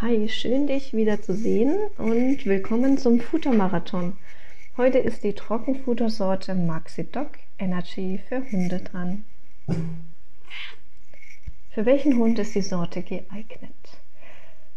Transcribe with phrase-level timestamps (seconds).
[0.00, 4.16] Hi, schön dich wieder zu sehen und willkommen zum Futtermarathon.
[4.76, 7.28] Heute ist die Trockenfuttersorte Maxidoc
[7.60, 9.24] Energy für Hunde dran.
[11.70, 14.00] Für welchen Hund ist die Sorte geeignet?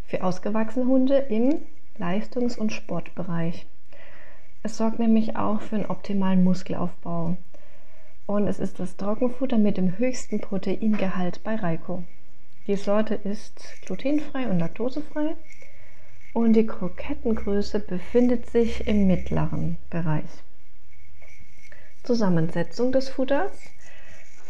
[0.05, 1.61] Für ausgewachsene Hunde im
[1.97, 3.65] Leistungs- und Sportbereich.
[4.61, 7.37] Es sorgt nämlich auch für einen optimalen Muskelaufbau.
[8.27, 12.03] Und es ist das Trockenfutter mit dem höchsten Proteingehalt bei Reiko.
[12.67, 15.37] Die Sorte ist glutenfrei und laktosefrei
[16.33, 20.43] und die Krokettengröße befindet sich im mittleren Bereich.
[22.03, 23.53] Zusammensetzung des Futters: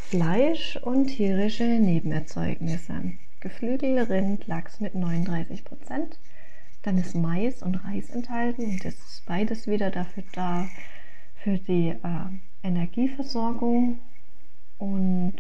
[0.10, 3.14] Fleisch und tierische Nebenerzeugnisse.
[3.40, 5.62] Geflügel, Rind, Lachs mit 39%.
[6.82, 10.68] Dann ist Mais und Reis enthalten und das ist beides wieder dafür da
[11.44, 14.00] für die äh, Energieversorgung
[14.80, 15.36] und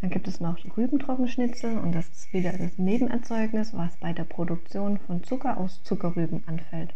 [0.00, 4.98] dann gibt es noch Rübentrockenschnitzel und das ist wieder das Nebenerzeugnis, was bei der Produktion
[4.98, 6.94] von Zucker aus Zuckerrüben anfällt.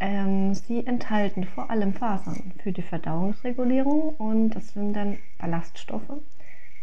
[0.00, 6.22] Ähm, sie enthalten vor allem Fasern für die Verdauungsregulierung und das sind dann Ballaststoffe.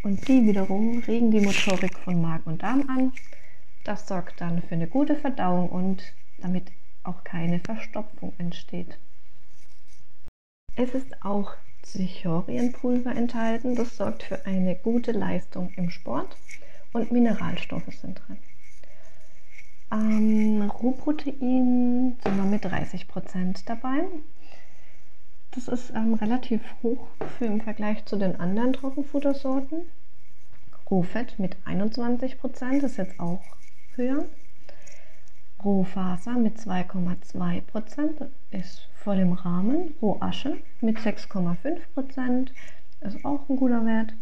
[0.04, 3.12] Und die wiederum regen die Motorik von Magen und Darm an.
[3.84, 6.72] Das sorgt dann für eine gute Verdauung und damit
[7.04, 9.00] auch keine Verstopfung entsteht.
[10.76, 11.54] Es ist auch
[11.88, 13.76] Zichorienpulver enthalten.
[13.76, 16.36] Das sorgt für eine gute Leistung im Sport
[16.94, 18.38] und Mineralstoffe sind drin.
[19.92, 24.04] Ähm, Rohprotein sind wir mit 30% dabei.
[25.52, 27.08] Das ist ähm, relativ hoch
[27.38, 29.86] für im Vergleich zu den anderen Trockenfuttersorten.
[30.92, 33.42] Rohfett mit 21% ist jetzt auch
[33.96, 34.26] höher.
[35.64, 39.96] Rohfaser mit 2,2% ist voll im Rahmen.
[40.02, 42.50] Rohasche mit 6,5%
[43.02, 44.14] ist auch ein guter Wert.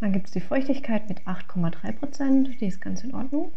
[0.00, 3.52] Dann gibt es die Feuchtigkeit mit 8,3%, die ist ganz in Ordnung.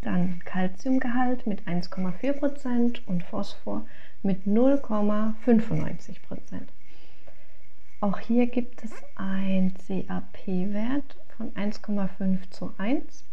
[0.00, 3.84] Dann Calciumgehalt mit 1,4% und Phosphor
[4.22, 6.16] mit 0,95%.
[8.00, 13.24] Auch hier gibt es ein CAP-Wert von 1,5 zu 1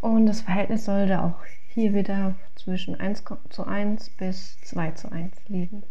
[0.00, 5.32] und das Verhältnis sollte auch hier wieder zwischen 1 zu 1 bis 2 zu 1
[5.48, 5.82] liegen.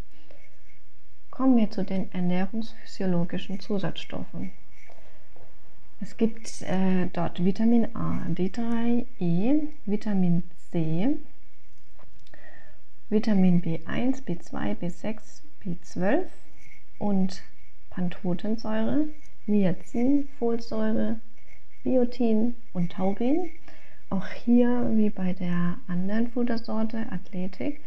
[1.29, 4.51] Kommen wir zu den ernährungsphysiologischen Zusatzstoffen.
[5.99, 9.53] Es gibt äh, dort Vitamin A, D3, E,
[9.85, 11.17] Vitamin C,
[13.09, 16.25] Vitamin B1, B2, B6, B12
[16.99, 17.41] und
[17.89, 19.07] Pantothensäure,
[19.47, 21.19] Niacin, Folsäure,
[21.83, 23.49] Biotin und Taurin
[24.09, 27.81] auch hier, wie bei der anderen Futtersorte Athletik,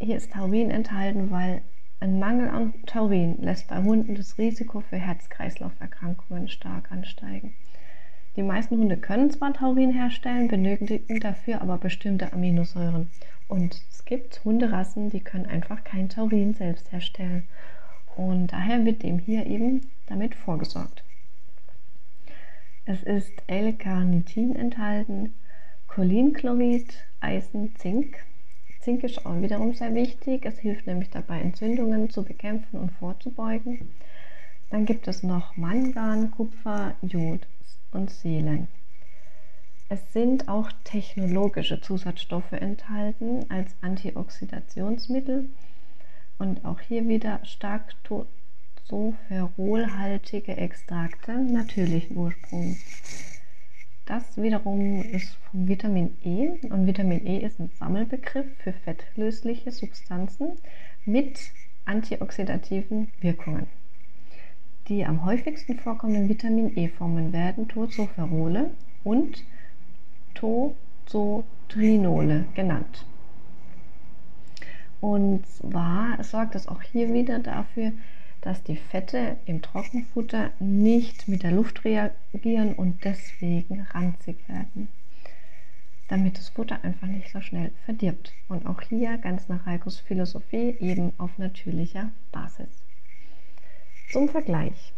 [0.00, 1.62] hier ist Taurin enthalten, weil
[2.00, 7.54] ein Mangel an Taurin lässt bei Hunden das Risiko für Herz-Kreislauf-Erkrankungen stark ansteigen.
[8.36, 13.08] Die meisten Hunde können zwar Taurin herstellen, benötigen dafür aber bestimmte Aminosäuren.
[13.46, 17.44] Und es gibt Hunderassen, die können einfach kein Taurin selbst herstellen.
[18.16, 21.03] Und daher wird dem hier eben damit vorgesorgt.
[22.86, 25.32] Es ist L-Carnitin enthalten,
[25.86, 28.18] Cholinchlorid, Eisen, Zink.
[28.80, 30.44] Zink ist auch wiederum sehr wichtig.
[30.44, 33.88] Es hilft nämlich dabei, Entzündungen zu bekämpfen und vorzubeugen.
[34.68, 37.46] Dann gibt es noch Mangan, Kupfer, Jod
[37.90, 38.68] und Selen.
[39.88, 45.48] Es sind auch technologische Zusatzstoffe enthalten als Antioxidationsmittel
[46.38, 47.94] und auch hier wieder stark
[48.86, 52.76] Tocopherolhaltige Extrakte natürlichen Ursprungs.
[54.04, 60.58] Das wiederum ist vom Vitamin E und Vitamin E ist ein Sammelbegriff für fettlösliche Substanzen
[61.06, 61.40] mit
[61.86, 63.68] antioxidativen Wirkungen.
[64.88, 68.68] Die am häufigsten vorkommenden Vitamin E-Formen werden Tocopherole
[69.02, 69.42] und
[70.34, 73.06] Tozotrinole genannt.
[75.00, 77.92] Und zwar sorgt es auch hier wieder dafür,
[78.44, 84.88] dass die Fette im Trockenfutter nicht mit der Luft reagieren und deswegen ranzig werden,
[86.08, 88.34] damit das Futter einfach nicht so schnell verdirbt.
[88.48, 92.84] Und auch hier ganz nach Heikos Philosophie eben auf natürlicher Basis.
[94.10, 94.92] Zum Vergleich.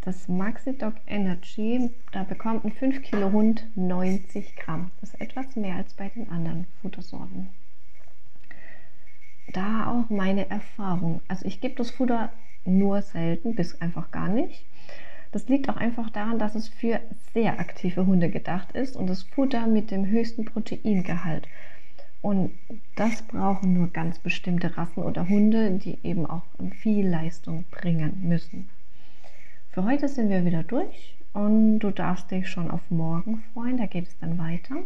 [0.00, 4.90] Das Maxidoc Energy, da bekommt ein 5 Kilo Hund 90 Gramm.
[5.00, 7.50] Das ist etwas mehr als bei den anderen Futtersorten
[9.52, 11.20] da auch meine Erfahrung.
[11.28, 12.30] Also ich gebe das Futter
[12.64, 14.64] nur selten bis einfach gar nicht.
[15.32, 17.00] Das liegt auch einfach daran, dass es für
[17.32, 21.48] sehr aktive Hunde gedacht ist und das Futter mit dem höchsten Proteingehalt.
[22.20, 22.52] Und
[22.94, 26.44] das brauchen nur ganz bestimmte Rassen oder Hunde, die eben auch
[26.80, 28.68] viel Leistung bringen müssen.
[29.70, 33.86] Für heute sind wir wieder durch Und du darfst dich schon auf morgen freuen, da
[33.86, 34.76] geht es dann weiter.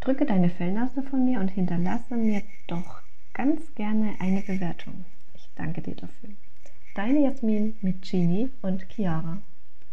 [0.00, 3.03] Drücke deine Fellnase von mir und hinterlasse mir doch
[3.34, 5.04] ganz gerne eine Bewertung.
[5.34, 6.30] Ich danke dir dafür.
[6.94, 9.42] Deine Jasmin mit Genie und Chiara.